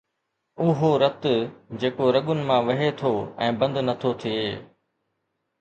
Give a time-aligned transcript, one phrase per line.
[0.65, 1.23] اهو رت
[1.83, 3.13] جيڪو رڳن مان وهي ٿو
[3.49, 4.41] ۽ بند نٿو ٿئي